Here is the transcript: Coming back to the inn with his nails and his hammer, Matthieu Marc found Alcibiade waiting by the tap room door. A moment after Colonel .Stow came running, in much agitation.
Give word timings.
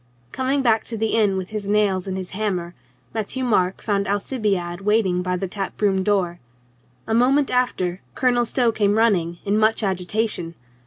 Coming 0.31 0.63
back 0.63 0.83
to 0.85 0.97
the 0.97 1.09
inn 1.13 1.37
with 1.37 1.51
his 1.51 1.67
nails 1.69 2.07
and 2.07 2.17
his 2.17 2.31
hammer, 2.31 2.73
Matthieu 3.13 3.43
Marc 3.43 3.83
found 3.83 4.07
Alcibiade 4.07 4.81
waiting 4.81 5.21
by 5.21 5.37
the 5.37 5.47
tap 5.47 5.79
room 5.79 6.01
door. 6.01 6.39
A 7.05 7.13
moment 7.13 7.51
after 7.51 8.01
Colonel 8.15 8.45
.Stow 8.47 8.71
came 8.71 8.97
running, 8.97 9.37
in 9.45 9.59
much 9.59 9.83
agitation. 9.83 10.55